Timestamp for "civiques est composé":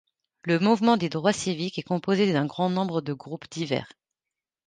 1.31-2.33